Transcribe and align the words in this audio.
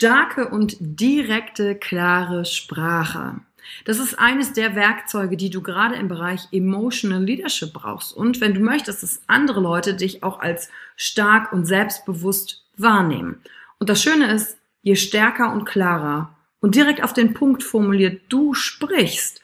Starke 0.00 0.48
und 0.48 0.78
direkte, 0.80 1.74
klare 1.74 2.46
Sprache. 2.46 3.34
Das 3.84 3.98
ist 3.98 4.18
eines 4.18 4.54
der 4.54 4.74
Werkzeuge, 4.74 5.36
die 5.36 5.50
du 5.50 5.60
gerade 5.60 5.94
im 5.96 6.08
Bereich 6.08 6.48
Emotional 6.52 7.22
Leadership 7.22 7.74
brauchst. 7.74 8.16
Und 8.16 8.40
wenn 8.40 8.54
du 8.54 8.60
möchtest, 8.60 9.02
dass 9.02 9.20
andere 9.26 9.60
Leute 9.60 9.92
dich 9.92 10.22
auch 10.22 10.40
als 10.40 10.70
stark 10.96 11.52
und 11.52 11.66
selbstbewusst 11.66 12.64
wahrnehmen. 12.78 13.42
Und 13.78 13.90
das 13.90 14.02
Schöne 14.02 14.32
ist, 14.32 14.56
je 14.80 14.96
stärker 14.96 15.52
und 15.52 15.66
klarer 15.66 16.34
und 16.60 16.76
direkt 16.76 17.04
auf 17.04 17.12
den 17.12 17.34
Punkt 17.34 17.62
formuliert 17.62 18.22
du 18.30 18.54
sprichst, 18.54 19.39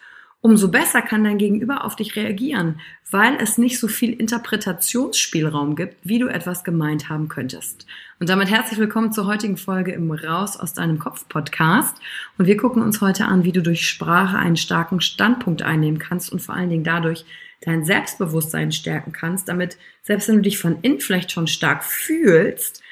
umso 0.47 0.69
besser 0.69 1.03
kann 1.03 1.25
dein 1.25 1.39
Gegenüber 1.39 1.85
auf 1.85 1.97
dich 1.97 2.15
reagieren, 2.15 2.81
weil 3.11 3.35
es 3.41 3.59
nicht 3.59 3.81
so 3.81 3.89
viel 3.89 4.13
Interpretationsspielraum 4.13 5.75
gibt, 5.75 5.97
wie 6.05 6.21
du 6.21 6.29
etwas 6.29 6.63
gemeint 6.63 7.09
haben 7.09 7.27
könntest. 7.27 7.85
Und 8.21 8.29
damit 8.29 8.49
herzlich 8.49 8.79
willkommen 8.79 9.13
zur 9.13 9.27
heutigen 9.27 9.57
Folge 9.57 9.91
im 9.91 10.09
Raus 10.13 10.57
aus 10.57 10.73
deinem 10.73 11.01
Kopf 11.01 11.27
Podcast. 11.29 11.97
Und 12.39 12.47
wir 12.47 12.57
gucken 12.57 12.81
uns 12.81 13.01
heute 13.01 13.25
an, 13.25 13.43
wie 13.43 13.51
du 13.51 13.61
durch 13.61 13.89
Sprache 13.89 14.39
einen 14.39 14.57
starken 14.57 15.01
Standpunkt 15.01 15.63
einnehmen 15.63 15.99
kannst 15.99 16.31
und 16.31 16.41
vor 16.41 16.55
allen 16.55 16.71
Dingen 16.71 16.85
dadurch 16.85 17.25
dein 17.63 17.85
Selbstbewusstsein 17.85 18.71
stärken 18.71 19.11
kannst, 19.11 19.49
damit 19.49 19.77
selbst 20.03 20.29
wenn 20.29 20.37
du 20.37 20.43
dich 20.43 20.59
von 20.59 20.79
innen 20.83 21.01
vielleicht 21.01 21.33
schon 21.33 21.49
stark 21.49 21.83
fühlst, 21.83 22.85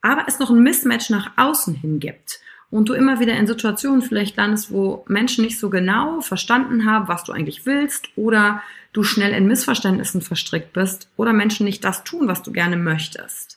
aber 0.00 0.24
es 0.28 0.38
noch 0.38 0.48
ein 0.48 0.62
Mismatch 0.62 1.10
nach 1.10 1.32
außen 1.36 1.74
hin 1.74 2.00
gibt 2.00 2.40
und 2.72 2.88
du 2.88 2.94
immer 2.94 3.20
wieder 3.20 3.36
in 3.36 3.46
Situationen 3.46 4.02
vielleicht 4.02 4.36
landest, 4.36 4.72
wo 4.72 5.04
Menschen 5.06 5.44
nicht 5.44 5.60
so 5.60 5.68
genau 5.70 6.22
verstanden 6.22 6.86
haben, 6.86 7.06
was 7.06 7.22
du 7.22 7.32
eigentlich 7.32 7.66
willst 7.66 8.08
oder 8.16 8.62
du 8.94 9.04
schnell 9.04 9.32
in 9.34 9.46
Missverständnissen 9.46 10.22
verstrickt 10.22 10.72
bist 10.72 11.08
oder 11.16 11.34
Menschen 11.34 11.66
nicht 11.66 11.84
das 11.84 12.02
tun, 12.02 12.28
was 12.28 12.42
du 12.42 12.50
gerne 12.50 12.76
möchtest. 12.76 13.51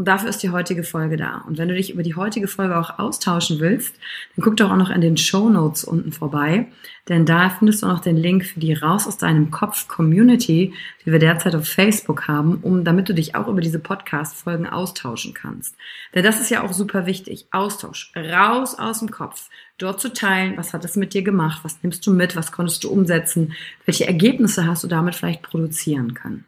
Und 0.00 0.06
dafür 0.06 0.30
ist 0.30 0.42
die 0.42 0.48
heutige 0.48 0.82
Folge 0.82 1.18
da. 1.18 1.44
Und 1.46 1.58
wenn 1.58 1.68
du 1.68 1.74
dich 1.74 1.92
über 1.92 2.02
die 2.02 2.14
heutige 2.14 2.48
Folge 2.48 2.78
auch 2.78 2.98
austauschen 2.98 3.60
willst, 3.60 3.94
dann 4.34 4.42
guck 4.42 4.56
doch 4.56 4.70
auch 4.70 4.76
noch 4.76 4.88
in 4.88 5.02
den 5.02 5.18
Show 5.18 5.50
Notes 5.50 5.84
unten 5.84 6.10
vorbei, 6.10 6.68
denn 7.10 7.26
da 7.26 7.50
findest 7.50 7.82
du 7.82 7.86
noch 7.86 8.00
den 8.00 8.16
Link 8.16 8.46
für 8.46 8.60
die 8.60 8.72
Raus 8.72 9.06
aus 9.06 9.18
deinem 9.18 9.50
Kopf 9.50 9.88
Community, 9.88 10.72
die 11.04 11.12
wir 11.12 11.18
derzeit 11.18 11.54
auf 11.54 11.68
Facebook 11.68 12.28
haben, 12.28 12.60
um 12.62 12.82
damit 12.82 13.10
du 13.10 13.14
dich 13.14 13.34
auch 13.34 13.46
über 13.46 13.60
diese 13.60 13.78
Podcast 13.78 14.38
Folgen 14.38 14.66
austauschen 14.66 15.34
kannst. 15.34 15.76
Denn 16.14 16.24
das 16.24 16.40
ist 16.40 16.48
ja 16.48 16.62
auch 16.62 16.72
super 16.72 17.04
wichtig. 17.04 17.48
Austausch. 17.50 18.10
Raus 18.16 18.78
aus 18.78 19.00
dem 19.00 19.10
Kopf. 19.10 19.50
Dort 19.76 20.00
zu 20.00 20.14
teilen, 20.14 20.56
was 20.56 20.72
hat 20.72 20.82
es 20.86 20.96
mit 20.96 21.12
dir 21.12 21.22
gemacht? 21.22 21.60
Was 21.62 21.82
nimmst 21.82 22.06
du 22.06 22.10
mit? 22.10 22.36
Was 22.36 22.52
konntest 22.52 22.84
du 22.84 22.90
umsetzen? 22.90 23.52
Welche 23.84 24.06
Ergebnisse 24.06 24.66
hast 24.66 24.82
du 24.82 24.88
damit 24.88 25.14
vielleicht 25.14 25.42
produzieren 25.42 26.14
können? 26.14 26.46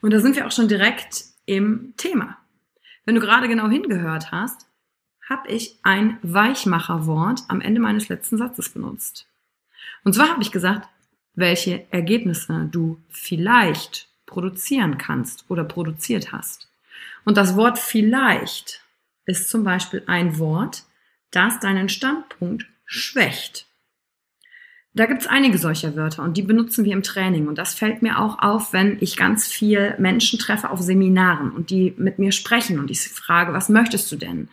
Und 0.00 0.14
da 0.14 0.20
sind 0.20 0.34
wir 0.34 0.46
auch 0.46 0.52
schon 0.52 0.68
direkt 0.68 1.24
im 1.44 1.92
Thema. 1.98 2.38
Wenn 3.06 3.14
du 3.14 3.20
gerade 3.20 3.48
genau 3.48 3.68
hingehört 3.68 4.32
hast, 4.32 4.66
habe 5.28 5.48
ich 5.48 5.78
ein 5.82 6.18
Weichmacherwort 6.22 7.42
am 7.48 7.60
Ende 7.60 7.80
meines 7.80 8.08
letzten 8.08 8.36
Satzes 8.36 8.68
benutzt. 8.68 9.26
Und 10.04 10.14
zwar 10.14 10.28
habe 10.28 10.42
ich 10.42 10.52
gesagt, 10.52 10.88
welche 11.34 11.86
Ergebnisse 11.92 12.68
du 12.70 13.00
vielleicht 13.08 14.08
produzieren 14.26 14.98
kannst 14.98 15.44
oder 15.48 15.64
produziert 15.64 16.32
hast. 16.32 16.68
Und 17.24 17.36
das 17.36 17.56
Wort 17.56 17.78
vielleicht 17.78 18.82
ist 19.24 19.48
zum 19.48 19.64
Beispiel 19.64 20.02
ein 20.06 20.38
Wort, 20.38 20.84
das 21.30 21.60
deinen 21.60 21.88
Standpunkt 21.88 22.66
schwächt. 22.86 23.66
Da 24.96 25.04
gibt's 25.04 25.26
einige 25.26 25.58
solcher 25.58 25.94
Wörter 25.94 26.22
und 26.22 26.38
die 26.38 26.42
benutzen 26.42 26.86
wir 26.86 26.94
im 26.94 27.02
Training. 27.02 27.48
Und 27.48 27.58
das 27.58 27.74
fällt 27.74 28.00
mir 28.00 28.18
auch 28.18 28.38
auf, 28.38 28.72
wenn 28.72 28.96
ich 29.00 29.18
ganz 29.18 29.46
viel 29.46 29.94
Menschen 29.98 30.38
treffe 30.38 30.70
auf 30.70 30.80
Seminaren 30.80 31.50
und 31.52 31.68
die 31.68 31.92
mit 31.98 32.18
mir 32.18 32.32
sprechen 32.32 32.78
und 32.78 32.90
ich 32.90 33.00
frage, 33.00 33.52
was 33.52 33.68
möchtest 33.68 34.10
du 34.10 34.16
denn? 34.16 34.48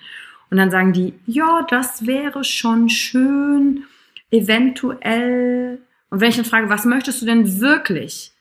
Und 0.51 0.57
dann 0.57 0.69
sagen 0.69 0.91
die, 0.91 1.13
ja, 1.25 1.65
das 1.69 2.05
wäre 2.05 2.43
schon 2.43 2.89
schön, 2.89 3.85
eventuell. 4.31 5.79
Und 6.09 6.19
wenn 6.19 6.29
ich 6.29 6.35
dann 6.35 6.43
frage, 6.43 6.67
was 6.67 6.83
möchtest 6.83 7.21
du 7.21 7.25
denn 7.25 7.61
wirklich? 7.61 8.33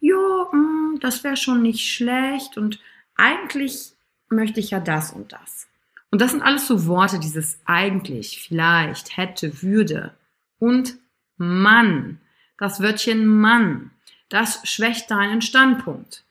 Ja, 0.00 0.48
mm, 0.50 0.98
das 1.00 1.24
wäre 1.24 1.36
schon 1.36 1.60
nicht 1.60 1.92
schlecht 1.92 2.56
und 2.56 2.80
eigentlich 3.16 3.92
möchte 4.30 4.60
ich 4.60 4.70
ja 4.70 4.80
das 4.80 5.12
und 5.12 5.34
das. 5.34 5.68
Und 6.10 6.22
das 6.22 6.30
sind 6.30 6.42
alles 6.42 6.66
so 6.66 6.86
Worte, 6.86 7.18
dieses 7.18 7.60
eigentlich, 7.66 8.40
vielleicht, 8.42 9.18
hätte, 9.18 9.62
würde 9.62 10.14
und 10.58 10.96
Mann. 11.36 12.18
Das 12.58 12.80
Wörtchen 12.80 13.26
Mann. 13.26 13.90
Das 14.28 14.60
schwächt 14.64 15.10
deinen 15.10 15.42
Standpunkt. 15.42 16.24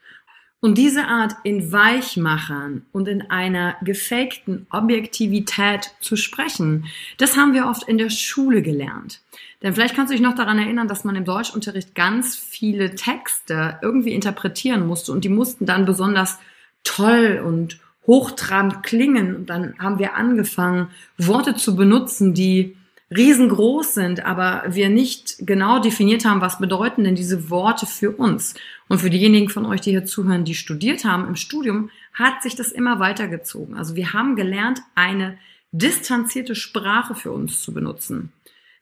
Und 0.63 0.77
diese 0.77 1.07
Art 1.07 1.35
in 1.43 1.73
Weichmachern 1.73 2.85
und 2.93 3.09
in 3.09 3.29
einer 3.29 3.75
gefakten 3.81 4.65
Objektivität 4.71 5.91
zu 5.99 6.15
sprechen, 6.15 6.85
das 7.17 7.35
haben 7.35 7.53
wir 7.53 7.67
oft 7.67 7.83
in 7.83 7.97
der 7.97 8.09
Schule 8.09 8.61
gelernt. 8.61 9.19
Denn 9.61 9.73
vielleicht 9.73 9.93
kannst 9.93 10.11
du 10.11 10.15
dich 10.15 10.23
noch 10.23 10.35
daran 10.35 10.59
erinnern, 10.59 10.87
dass 10.87 11.03
man 11.03 11.17
im 11.17 11.25
Deutschunterricht 11.25 11.95
ganz 11.95 12.37
viele 12.37 12.95
Texte 12.95 13.77
irgendwie 13.81 14.13
interpretieren 14.13 14.87
musste 14.87 15.11
und 15.11 15.25
die 15.25 15.29
mussten 15.29 15.65
dann 15.65 15.85
besonders 15.85 16.39
toll 16.85 17.43
und 17.45 17.79
hochtrabend 18.07 18.83
klingen. 18.83 19.35
Und 19.35 19.49
dann 19.49 19.77
haben 19.79 19.99
wir 19.99 20.15
angefangen, 20.15 20.87
Worte 21.17 21.55
zu 21.55 21.75
benutzen, 21.75 22.33
die 22.33 22.77
riesengroß 23.15 23.93
sind, 23.93 24.25
aber 24.25 24.63
wir 24.67 24.89
nicht 24.89 25.35
genau 25.39 25.79
definiert 25.79 26.25
haben, 26.25 26.41
was 26.41 26.59
bedeuten 26.59 27.03
denn 27.03 27.15
diese 27.15 27.49
Worte 27.49 27.85
für 27.85 28.11
uns. 28.11 28.55
Und 28.87 28.99
für 28.99 29.09
diejenigen 29.09 29.49
von 29.49 29.65
euch, 29.65 29.81
die 29.81 29.91
hier 29.91 30.05
zuhören, 30.05 30.45
die 30.45 30.55
studiert 30.55 31.05
haben 31.05 31.27
im 31.27 31.35
Studium, 31.35 31.89
hat 32.13 32.43
sich 32.43 32.55
das 32.55 32.71
immer 32.71 32.99
weitergezogen. 32.99 33.75
Also 33.75 33.95
wir 33.95 34.13
haben 34.13 34.35
gelernt, 34.35 34.81
eine 34.95 35.37
distanzierte 35.71 36.55
Sprache 36.55 37.15
für 37.15 37.31
uns 37.31 37.61
zu 37.61 37.73
benutzen. 37.73 38.31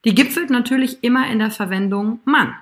Die 0.04 0.16
gipfelt 0.16 0.50
natürlich 0.50 1.04
immer 1.04 1.30
in 1.30 1.40
der 1.40 1.52
Verwendung 1.52 2.20
Mann. 2.26 2.54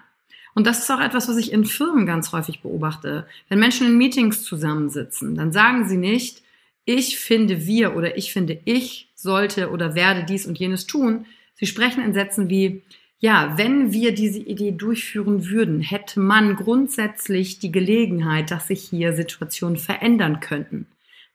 Und 0.54 0.68
das 0.68 0.80
ist 0.80 0.92
auch 0.92 1.00
etwas, 1.00 1.30
was 1.30 1.38
ich 1.38 1.52
in 1.54 1.66
Firmen 1.66 2.06
ganz 2.06 2.32
häufig 2.32 2.62
beobachte. 2.62 3.26
Wenn 3.48 3.60
Menschen 3.60 3.88
in 3.88 3.98
Meetings 3.98 4.44
zusammensitzen, 4.44 5.36
dann 5.36 5.52
sagen 5.52 5.88
sie 5.88 5.98
nicht, 5.98 6.44
ich 6.86 7.20
finde 7.20 7.66
wir 7.66 7.96
oder 7.96 8.18
ich 8.18 8.34
finde 8.34 8.60
ich 8.66 9.10
sollte 9.16 9.70
oder 9.70 9.96
werde 9.96 10.24
dies 10.24 10.46
und 10.46 10.58
jenes 10.58 10.88
tun. 10.88 11.26
Sie 11.60 11.66
sprechen 11.66 12.04
in 12.04 12.14
Sätzen 12.14 12.50
wie, 12.50 12.84
ja, 13.20 13.58
wenn 13.58 13.92
wir 13.92 14.14
diese 14.14 14.40
Idee 14.40 14.72
durchführen 14.72 15.50
würden, 15.50 15.82
hätte 15.82 16.22
man 16.22 16.56
grundsätzlich 16.56 17.60
die 17.60 17.72
Gelegenheit, 17.72 18.50
dass 18.50 18.68
sich 18.68 18.82
hier 18.82 19.14
Situationen 19.14 19.76
verändern 19.76 20.40
könnten. 20.40 20.88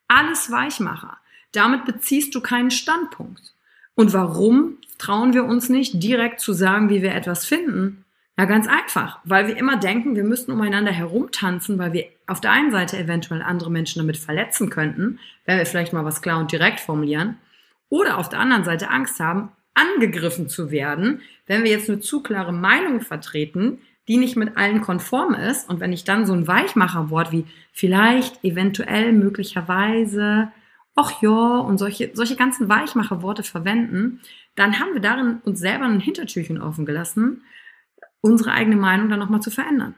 Alles 0.09 0.51
Weichmacher. 0.51 1.19
Damit 1.53 1.85
beziehst 1.85 2.35
du 2.35 2.41
keinen 2.41 2.71
Standpunkt. 2.71 3.53
Und 3.95 4.15
warum 4.15 4.79
trauen 4.97 5.35
wir 5.35 5.45
uns 5.45 5.69
nicht, 5.69 6.03
direkt 6.03 6.41
zu 6.41 6.55
sagen, 6.55 6.89
wie 6.89 7.03
wir 7.03 7.15
etwas 7.15 7.45
finden? 7.45 8.05
Ja, 8.39 8.47
ganz 8.47 8.67
einfach, 8.67 9.21
weil 9.25 9.47
wir 9.47 9.57
immer 9.57 9.77
denken, 9.77 10.17
wir 10.17 10.25
müssten 10.25 10.51
umeinander 10.51 10.91
herumtanzen, 10.91 11.79
weil 11.79 11.93
wir 11.93 12.07
auf 12.27 12.41
der 12.41 12.51
einen 12.51 12.73
Seite 12.73 12.99
eventuell 12.99 13.43
andere 13.43 13.71
Menschen 13.71 14.01
damit 14.01 14.17
verletzen 14.17 14.71
könnten, 14.71 15.21
wenn 15.45 15.59
wir 15.59 15.67
vielleicht 15.67 15.93
mal 15.93 16.05
was 16.05 16.23
klar 16.23 16.41
und 16.41 16.51
direkt 16.51 16.81
formulieren, 16.81 17.37
oder 17.91 18.19
auf 18.19 18.29
der 18.29 18.41
anderen 18.41 18.65
Seite 18.65 18.91
Angst 18.91 19.21
haben, 19.21 19.53
angegriffen 19.75 20.49
zu 20.49 20.71
werden, 20.71 21.21
wenn 21.47 21.65
wir 21.65 21.71
jetzt 21.71 21.91
eine 21.91 22.01
zu 22.01 22.23
klare 22.23 22.53
Meinung 22.53 23.01
vertreten, 23.01 23.79
die 24.09 24.17
nicht 24.17 24.37
mit 24.37 24.57
allen 24.57 24.81
konform 24.81 25.35
ist. 25.35 25.69
Und 25.69 25.81
wenn 25.81 25.93
ich 25.93 26.05
dann 26.05 26.27
so 26.27 26.33
ein 26.33 26.47
Weichmacherwort 26.47 27.33
wie 27.33 27.47
vielleicht, 27.73 28.45
eventuell, 28.45 29.13
möglicherweise, 29.13 30.53
ach 30.95 31.23
ja, 31.23 31.59
und 31.59 31.79
solche, 31.79 32.11
solche 32.15 32.37
ganzen 32.37 32.69
Weichmacherworte 32.69 33.43
verwenden, 33.43 34.21
dann 34.55 34.79
haben 34.79 34.93
wir 34.93 35.01
darin 35.01 35.39
uns 35.45 35.59
selber 35.59 35.87
ein 35.87 36.01
Hintertürchen 36.01 36.61
offen 36.61 36.87
gelassen 36.87 37.43
unsere 38.25 38.53
eigene 38.53 38.77
Meinung 38.77 39.11
dann 39.11 39.19
nochmal 39.19 39.43
zu 39.43 39.51
verändern. 39.51 39.95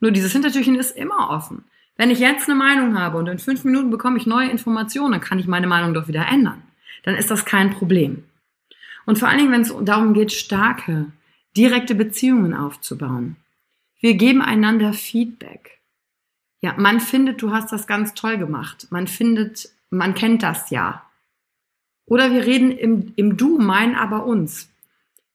Nur 0.00 0.12
dieses 0.12 0.32
Hintertürchen 0.32 0.76
ist 0.76 0.96
immer 0.96 1.28
offen. 1.28 1.64
Wenn 1.96 2.10
ich 2.10 2.20
jetzt 2.20 2.48
eine 2.48 2.58
Meinung 2.58 2.98
habe 2.98 3.18
und 3.18 3.26
in 3.26 3.38
fünf 3.38 3.64
Minuten 3.64 3.90
bekomme 3.90 4.16
ich 4.16 4.26
neue 4.26 4.48
Informationen, 4.48 5.12
dann 5.12 5.20
kann 5.20 5.38
ich 5.38 5.46
meine 5.46 5.66
Meinung 5.66 5.92
doch 5.92 6.08
wieder 6.08 6.26
ändern. 6.26 6.62
Dann 7.02 7.14
ist 7.14 7.30
das 7.30 7.44
kein 7.44 7.70
Problem. 7.70 8.24
Und 9.06 9.18
vor 9.18 9.28
allen 9.28 9.38
Dingen, 9.38 9.52
wenn 9.52 9.62
es 9.62 9.74
darum 9.82 10.12
geht, 10.12 10.32
starke, 10.32 11.06
direkte 11.56 11.94
Beziehungen 11.94 12.52
aufzubauen. 12.52 13.36
Wir 14.00 14.14
geben 14.14 14.42
einander 14.42 14.92
Feedback. 14.92 15.80
Ja, 16.60 16.74
man 16.76 17.00
findet, 17.00 17.40
du 17.40 17.52
hast 17.52 17.72
das 17.72 17.86
ganz 17.86 18.14
toll 18.14 18.36
gemacht. 18.36 18.88
Man 18.90 19.06
findet, 19.06 19.70
man 19.90 20.14
kennt 20.14 20.42
das 20.42 20.70
ja. 20.70 21.02
Oder 22.06 22.32
wir 22.32 22.44
reden 22.44 22.70
im, 22.72 23.12
im 23.16 23.36
Du, 23.36 23.58
mein 23.58 23.94
aber 23.94 24.26
uns. 24.26 24.68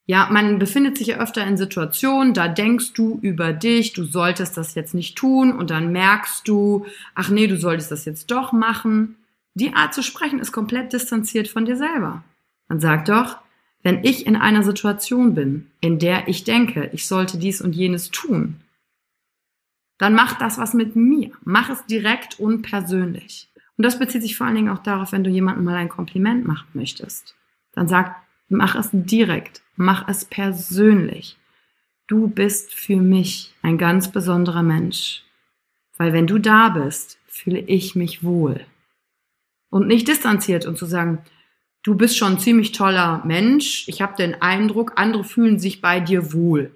Ja, 0.05 0.27
man 0.31 0.59
befindet 0.59 0.97
sich 0.97 1.07
ja 1.07 1.17
öfter 1.19 1.45
in 1.45 1.57
Situationen, 1.57 2.33
da 2.33 2.47
denkst 2.47 2.93
du 2.93 3.19
über 3.21 3.53
dich, 3.53 3.93
du 3.93 4.03
solltest 4.03 4.57
das 4.57 4.75
jetzt 4.75 4.93
nicht 4.93 5.17
tun 5.17 5.53
und 5.53 5.69
dann 5.69 5.91
merkst 5.91 6.47
du, 6.47 6.85
ach 7.15 7.29
nee, 7.29 7.47
du 7.47 7.57
solltest 7.57 7.91
das 7.91 8.05
jetzt 8.05 8.31
doch 8.31 8.51
machen. 8.51 9.15
Die 9.53 9.73
Art 9.73 9.93
zu 9.93 10.01
sprechen 10.01 10.39
ist 10.39 10.51
komplett 10.51 10.91
distanziert 10.91 11.47
von 11.47 11.65
dir 11.65 11.77
selber. 11.77 12.23
Man 12.67 12.79
sagt 12.79 13.09
doch, 13.09 13.37
wenn 13.83 14.03
ich 14.03 14.27
in 14.27 14.35
einer 14.35 14.63
Situation 14.63 15.33
bin, 15.33 15.71
in 15.79 15.99
der 15.99 16.27
ich 16.27 16.43
denke, 16.43 16.89
ich 16.93 17.07
sollte 17.07 17.37
dies 17.37 17.61
und 17.61 17.75
jenes 17.75 18.11
tun, 18.11 18.61
dann 19.97 20.13
mach 20.15 20.37
das 20.37 20.57
was 20.57 20.73
mit 20.73 20.95
mir. 20.95 21.31
Mach 21.43 21.69
es 21.69 21.85
direkt 21.85 22.39
und 22.39 22.63
persönlich. 22.63 23.49
Und 23.77 23.85
das 23.85 23.99
bezieht 23.99 24.23
sich 24.23 24.35
vor 24.35 24.47
allen 24.47 24.55
Dingen 24.55 24.69
auch 24.69 24.81
darauf, 24.83 25.11
wenn 25.11 25.23
du 25.23 25.29
jemandem 25.29 25.63
mal 25.63 25.75
ein 25.75 25.89
Kompliment 25.89 26.45
machen 26.45 26.67
möchtest. 26.73 27.35
Dann 27.73 27.87
sag, 27.87 28.15
mach 28.49 28.75
es 28.75 28.89
direkt. 28.91 29.61
Mach 29.75 30.07
es 30.07 30.25
persönlich. 30.25 31.37
Du 32.07 32.27
bist 32.27 32.73
für 32.73 32.97
mich 32.97 33.53
ein 33.61 33.77
ganz 33.77 34.11
besonderer 34.11 34.63
Mensch. 34.63 35.23
Weil 35.97 36.13
wenn 36.13 36.27
du 36.27 36.39
da 36.39 36.69
bist, 36.69 37.19
fühle 37.27 37.59
ich 37.59 37.95
mich 37.95 38.23
wohl. 38.23 38.61
Und 39.69 39.87
nicht 39.87 40.07
distanziert 40.07 40.65
und 40.65 40.77
zu 40.77 40.85
sagen, 40.85 41.19
du 41.83 41.95
bist 41.95 42.17
schon 42.17 42.33
ein 42.33 42.39
ziemlich 42.39 42.71
toller 42.71 43.21
Mensch, 43.25 43.87
ich 43.87 44.01
habe 44.01 44.15
den 44.15 44.41
Eindruck, 44.41 44.93
andere 44.95 45.23
fühlen 45.23 45.59
sich 45.59 45.81
bei 45.81 45.99
dir 45.99 46.33
wohl. 46.33 46.71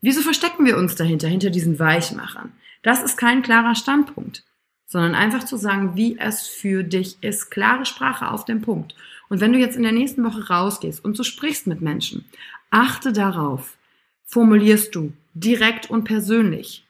Wieso 0.00 0.20
verstecken 0.20 0.64
wir 0.64 0.76
uns 0.76 0.94
dahinter, 0.94 1.28
hinter 1.28 1.50
diesen 1.50 1.78
Weichmachern? 1.78 2.52
Das 2.82 3.02
ist 3.02 3.16
kein 3.16 3.42
klarer 3.42 3.74
Standpunkt, 3.74 4.44
sondern 4.86 5.14
einfach 5.14 5.44
zu 5.44 5.56
sagen, 5.56 5.96
wie 5.96 6.18
es 6.18 6.46
für 6.46 6.84
dich 6.84 7.18
ist. 7.20 7.50
Klare 7.50 7.84
Sprache 7.84 8.30
auf 8.30 8.44
den 8.44 8.62
Punkt. 8.62 8.94
Und 9.28 9.40
wenn 9.40 9.52
du 9.52 9.58
jetzt 9.58 9.76
in 9.76 9.82
der 9.82 9.92
nächsten 9.92 10.24
Woche 10.24 10.48
rausgehst 10.48 11.04
und 11.04 11.18
du 11.18 11.24
sprichst 11.24 11.66
mit 11.66 11.80
Menschen, 11.80 12.24
achte 12.70 13.12
darauf, 13.12 13.76
formulierst 14.24 14.94
du 14.94 15.12
direkt 15.34 15.90
und 15.90 16.04
persönlich. 16.04 16.86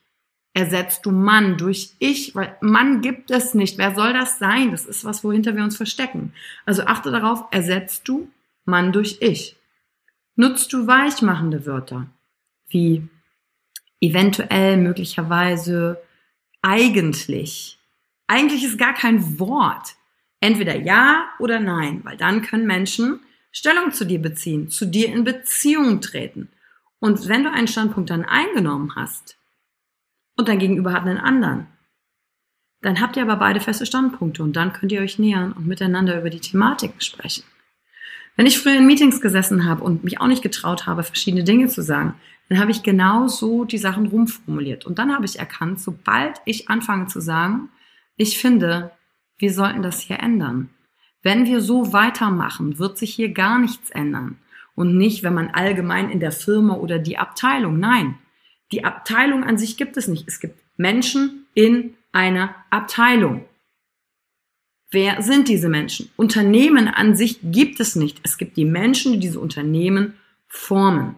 Ersetzt 0.59 1.07
du 1.07 1.13
Mann 1.13 1.57
durch 1.57 1.93
ich, 2.01 2.35
weil 2.35 2.57
Mann 2.61 3.01
gibt 3.01 3.31
es 3.31 3.55
nicht. 3.55 3.79
Wer 3.79 3.95
soll 3.95 4.13
das 4.13 4.41
sein? 4.41 4.73
Das 4.73 4.87
ist 4.87 5.05
was, 5.05 5.23
wohinter 5.23 5.55
wir 5.55 5.63
uns 5.63 5.77
verstecken. 5.77 6.33
Also 6.67 6.83
achte 6.83 7.13
darauf, 7.13 7.45
ersetzt 7.53 8.09
du 8.09 8.29
Mann 8.65 8.91
durch 8.91 9.19
ich. 9.21 9.55
Nutzt 10.35 10.73
du 10.73 10.89
weichmachende 10.89 11.65
Wörter 11.65 12.09
wie 12.67 13.09
eventuell, 14.01 14.79
möglicherweise, 14.79 16.03
eigentlich. 16.61 17.79
Eigentlich 18.27 18.65
ist 18.65 18.79
gar 18.79 18.95
kein 18.95 19.39
Wort. 19.39 19.95
Entweder 20.41 20.75
ja 20.75 21.29
oder 21.39 21.61
nein, 21.61 22.01
weil 22.03 22.17
dann 22.17 22.43
können 22.43 22.67
Menschen 22.67 23.21
Stellung 23.53 23.93
zu 23.93 24.05
dir 24.05 24.21
beziehen, 24.21 24.71
zu 24.71 24.87
dir 24.87 25.07
in 25.07 25.23
Beziehung 25.23 26.01
treten. 26.01 26.49
Und 26.99 27.29
wenn 27.29 27.45
du 27.45 27.53
einen 27.53 27.69
Standpunkt 27.69 28.11
dann 28.11 28.25
eingenommen 28.25 28.97
hast 28.97 29.39
und 30.39 30.49
dein 30.49 30.59
Gegenüber 30.59 30.93
hat 30.93 31.03
einen 31.03 31.19
anderen, 31.19 31.67
dann 32.81 33.01
habt 33.01 33.17
ihr 33.17 33.23
aber 33.23 33.37
beide 33.37 33.61
feste 33.61 33.85
Standpunkte 33.85 34.43
und 34.43 34.55
dann 34.55 34.73
könnt 34.73 34.93
ihr 34.93 35.01
euch 35.01 35.19
nähern 35.19 35.53
und 35.53 35.67
miteinander 35.67 36.19
über 36.19 36.31
die 36.31 36.41
Thematiken 36.41 37.01
sprechen. 37.01 37.45
Wenn 38.37 38.47
ich 38.47 38.59
früher 38.59 38.77
in 38.77 38.87
Meetings 38.87 39.21
gesessen 39.21 39.69
habe 39.69 39.83
und 39.83 40.05
mich 40.05 40.21
auch 40.21 40.29
nicht 40.29 40.45
getraut 40.45 40.87
habe, 40.87 41.03
verschiedene 41.03 41.43
Dinge 41.43 41.67
zu 41.67 41.83
sagen, 41.83 42.15
dann 42.49 42.61
habe 42.61 42.71
ich 42.71 42.85
genau 42.85 43.27
so 43.27 43.65
die 43.65 43.79
Sachen 43.79 44.07
rumformuliert. 44.07 44.87
Und 44.87 45.01
dann 45.01 45.13
habe 45.13 45.25
ich 45.25 45.41
erkannt, 45.41 45.81
sobald 45.81 46.41
ich 46.45 46.71
anfange 46.71 47.09
zu 47.09 47.21
sagen, 47.21 47.69
ich 48.17 48.39
finde, 48.39 48.93
wir 49.39 49.53
sollten 49.53 49.83
das 49.83 50.01
hier 50.01 50.21
ändern. 50.21 50.71
Wenn 51.23 51.47
wir 51.47 51.61
so 51.61 51.93
weitermachen, 51.93 52.79
wird 52.79 52.97
sich 52.97 53.13
hier 53.13 53.33
gar 53.33 53.59
nichts 53.59 53.91
ändern. 53.91 54.39
Und 54.77 54.97
nicht, 54.97 55.25
wenn 55.25 55.35
man 55.35 55.49
allgemein 55.49 56.09
in 56.09 56.21
der 56.21 56.31
Firma 56.31 56.75
oder 56.75 57.01
die 57.01 57.19
Abteilung. 57.19 57.81
Nein, 57.81 58.15
die 58.73 58.85
Abteilung 58.85 59.45
an 59.45 59.59
sich 59.59 59.77
gibt 59.77 59.97
es 59.97 60.09
nicht. 60.09 60.29
Es 60.29 60.41
gibt 60.41 60.61
Menschen 60.77 61.47
in 61.55 61.95
einer 62.13 62.55
Abteilung. 62.71 63.45
Wer 64.91 65.21
sind 65.21 65.49
diese 65.49 65.69
Menschen? 65.69 66.11
Unternehmen 66.17 66.89
an 66.89 67.15
sich 67.15 67.39
gibt 67.43 67.79
es 67.81 67.95
nicht. 67.95 68.21
Es 68.23 68.39
gibt 68.39 68.57
die 68.57 68.65
Menschen, 68.65 69.13
die 69.13 69.19
diese 69.19 69.41
Unternehmen 69.41 70.15
formen. 70.47 71.17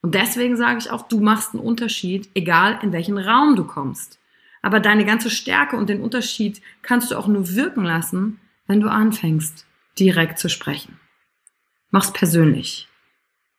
Und 0.00 0.14
deswegen 0.14 0.56
sage 0.56 0.78
ich 0.78 0.90
auch, 0.90 1.06
du 1.06 1.20
machst 1.20 1.52
einen 1.52 1.62
Unterschied, 1.62 2.30
egal 2.34 2.78
in 2.82 2.92
welchen 2.92 3.18
Raum 3.18 3.56
du 3.56 3.64
kommst. 3.64 4.18
Aber 4.62 4.80
deine 4.80 5.04
ganze 5.04 5.30
Stärke 5.30 5.76
und 5.76 5.88
den 5.88 6.00
Unterschied 6.00 6.62
kannst 6.82 7.10
du 7.10 7.16
auch 7.16 7.26
nur 7.26 7.54
wirken 7.54 7.84
lassen, 7.84 8.40
wenn 8.66 8.80
du 8.80 8.88
anfängst, 8.88 9.66
direkt 9.98 10.38
zu 10.38 10.48
sprechen. 10.48 10.98
Mach's 11.90 12.12
persönlich. 12.12 12.88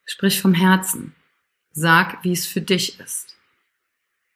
Sprich 0.05 0.41
vom 0.41 0.53
Herzen. 0.53 1.13
Sag, 1.71 2.23
wie 2.23 2.31
es 2.31 2.45
für 2.45 2.61
dich 2.61 2.99
ist. 2.99 3.35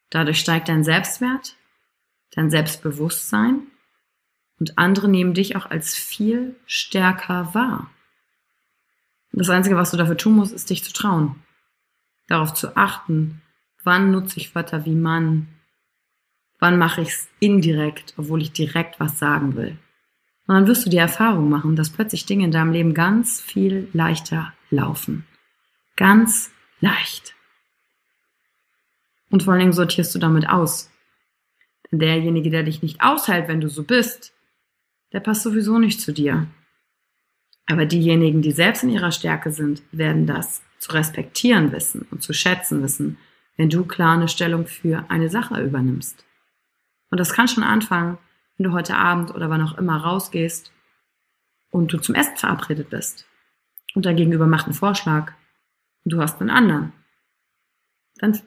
Dadurch 0.09 0.39
steigt 0.39 0.69
dein 0.69 0.83
Selbstwert, 0.83 1.55
dein 2.31 2.49
Selbstbewusstsein 2.49 3.63
und 4.59 4.77
andere 4.77 5.09
nehmen 5.09 5.33
dich 5.33 5.55
auch 5.55 5.65
als 5.65 5.95
viel 5.95 6.55
stärker 6.65 7.53
wahr. 7.53 7.89
Und 9.31 9.39
das 9.39 9.49
Einzige, 9.49 9.75
was 9.75 9.91
du 9.91 9.97
dafür 9.97 10.17
tun 10.17 10.33
musst, 10.33 10.53
ist 10.53 10.69
dich 10.69 10.83
zu 10.83 10.93
trauen. 10.93 11.43
Darauf 12.27 12.53
zu 12.53 12.77
achten, 12.77 13.41
wann 13.83 14.11
nutze 14.11 14.39
ich 14.39 14.55
Wörter 14.55 14.85
wie 14.85 14.95
Mann, 14.95 15.55
Wann 16.59 16.77
mache 16.77 17.01
ich 17.01 17.09
es 17.09 17.29
indirekt, 17.39 18.13
obwohl 18.17 18.41
ich 18.41 18.51
direkt 18.51 18.99
was 18.99 19.19
sagen 19.19 19.55
will? 19.55 19.77
Und 20.47 20.55
dann 20.55 20.67
wirst 20.67 20.85
du 20.85 20.89
die 20.89 20.97
Erfahrung 20.97 21.49
machen, 21.49 21.75
dass 21.75 21.89
plötzlich 21.89 22.25
Dinge 22.25 22.45
in 22.45 22.51
deinem 22.51 22.71
Leben 22.71 22.93
ganz 22.93 23.41
viel 23.41 23.89
leichter 23.93 24.53
laufen. 24.69 25.25
Ganz 25.95 26.51
leicht. 26.79 27.35
Und 29.29 29.43
vor 29.43 29.53
allen 29.53 29.61
Dingen 29.61 29.73
sortierst 29.73 30.13
du 30.15 30.19
damit 30.19 30.49
aus. 30.49 30.89
derjenige, 31.91 32.49
der 32.49 32.63
dich 32.63 32.81
nicht 32.81 33.01
aushält, 33.01 33.47
wenn 33.47 33.61
du 33.61 33.69
so 33.69 33.83
bist, 33.83 34.33
der 35.13 35.19
passt 35.21 35.43
sowieso 35.43 35.77
nicht 35.79 36.01
zu 36.01 36.11
dir. 36.11 36.47
Aber 37.67 37.85
diejenigen, 37.85 38.41
die 38.41 38.51
selbst 38.51 38.83
in 38.83 38.89
ihrer 38.89 39.11
Stärke 39.11 39.51
sind, 39.51 39.81
werden 39.91 40.25
das 40.27 40.61
zu 40.79 40.91
respektieren 40.91 41.71
wissen 41.71 42.05
und 42.11 42.21
zu 42.21 42.33
schätzen 42.33 42.83
wissen, 42.83 43.17
wenn 43.57 43.69
du 43.69 43.85
klar 43.85 44.13
eine 44.13 44.27
Stellung 44.27 44.67
für 44.67 45.05
eine 45.09 45.29
Sache 45.29 45.61
übernimmst. 45.61 46.25
Und 47.09 47.19
das 47.19 47.33
kann 47.33 47.47
schon 47.47 47.63
anfangen, 47.63 48.17
wenn 48.57 48.65
du 48.65 48.73
heute 48.73 48.97
Abend 48.97 49.33
oder 49.33 49.49
wann 49.49 49.61
auch 49.61 49.77
immer 49.77 49.97
rausgehst 49.97 50.71
und 51.71 51.93
du 51.93 51.97
zum 51.97 52.15
Essen 52.15 52.37
verabredet 52.37 52.89
bist. 52.89 53.25
Und 53.95 54.05
dein 54.05 54.17
Gegenüber 54.17 54.47
macht 54.47 54.65
einen 54.65 54.73
Vorschlag 54.73 55.31
du 56.05 56.21
hast 56.21 56.39
einen 56.39 56.49
anderen. 56.49 56.93
Dann 58.15 58.39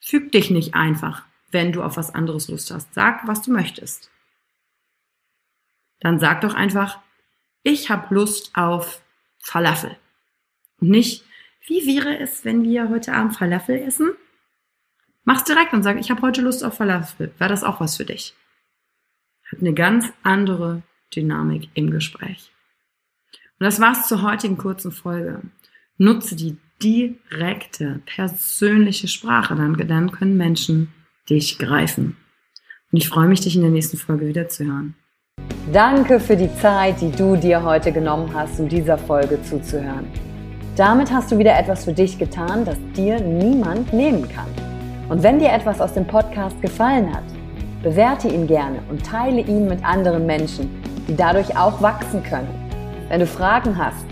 füg 0.00 0.32
dich 0.32 0.50
nicht 0.50 0.74
einfach, 0.74 1.24
wenn 1.50 1.72
du 1.72 1.82
auf 1.82 1.96
was 1.96 2.14
anderes 2.14 2.48
Lust 2.48 2.70
hast. 2.70 2.92
Sag, 2.94 3.26
was 3.26 3.42
du 3.42 3.52
möchtest. 3.52 4.10
Dann 6.00 6.18
sag 6.18 6.40
doch 6.40 6.54
einfach, 6.54 6.98
ich 7.62 7.90
habe 7.90 8.12
Lust 8.14 8.50
auf 8.54 9.02
Falafel. 9.38 9.96
Und 10.80 10.90
nicht, 10.90 11.24
wie 11.66 11.86
wäre 11.86 12.18
es, 12.18 12.44
wenn 12.44 12.64
wir 12.64 12.88
heute 12.88 13.12
Abend 13.12 13.36
Falafel 13.36 13.76
essen? 13.76 14.10
Mach's 15.24 15.44
direkt 15.44 15.72
und 15.72 15.84
sag, 15.84 16.00
ich 16.00 16.10
habe 16.10 16.22
heute 16.22 16.42
Lust 16.42 16.64
auf 16.64 16.76
Falafel. 16.76 17.32
Wäre 17.38 17.50
das 17.50 17.62
auch 17.62 17.80
was 17.80 17.96
für 17.96 18.04
dich? 18.04 18.34
Hat 19.50 19.60
eine 19.60 19.74
ganz 19.74 20.12
andere 20.24 20.82
Dynamik 21.14 21.68
im 21.74 21.90
Gespräch. 21.90 22.50
Und 23.60 23.64
das 23.66 23.80
war's 23.80 24.08
zur 24.08 24.22
heutigen 24.22 24.58
kurzen 24.58 24.90
Folge. 24.90 25.42
Nutze 25.98 26.34
die 26.34 26.56
direkte, 26.82 28.00
persönliche 28.06 29.08
Sprache, 29.08 29.54
dann, 29.54 29.76
dann 29.86 30.10
können 30.10 30.36
Menschen 30.36 30.92
dich 31.28 31.58
greifen. 31.58 32.16
Und 32.90 32.98
ich 32.98 33.08
freue 33.08 33.28
mich, 33.28 33.40
dich 33.40 33.56
in 33.56 33.62
der 33.62 33.70
nächsten 33.70 33.96
Folge 33.96 34.26
wieder 34.26 34.48
zu 34.48 34.64
hören. 34.64 34.94
Danke 35.72 36.20
für 36.20 36.36
die 36.36 36.54
Zeit, 36.56 37.00
die 37.00 37.10
du 37.10 37.36
dir 37.36 37.62
heute 37.62 37.92
genommen 37.92 38.34
hast, 38.34 38.60
um 38.60 38.68
dieser 38.68 38.98
Folge 38.98 39.42
zuzuhören. 39.42 40.06
Damit 40.76 41.10
hast 41.10 41.30
du 41.30 41.38
wieder 41.38 41.58
etwas 41.58 41.84
für 41.84 41.92
dich 41.92 42.18
getan, 42.18 42.64
das 42.64 42.76
dir 42.96 43.20
niemand 43.20 43.92
nehmen 43.92 44.28
kann. 44.28 44.48
Und 45.08 45.22
wenn 45.22 45.38
dir 45.38 45.50
etwas 45.50 45.80
aus 45.80 45.94
dem 45.94 46.06
Podcast 46.06 46.60
gefallen 46.60 47.14
hat, 47.14 47.24
bewerte 47.82 48.28
ihn 48.28 48.46
gerne 48.46 48.82
und 48.88 49.04
teile 49.04 49.40
ihn 49.40 49.68
mit 49.68 49.84
anderen 49.84 50.26
Menschen, 50.26 50.70
die 51.08 51.16
dadurch 51.16 51.56
auch 51.56 51.80
wachsen 51.82 52.22
können. 52.22 52.48
Wenn 53.08 53.20
du 53.20 53.26
Fragen 53.26 53.76
hast 53.76 54.11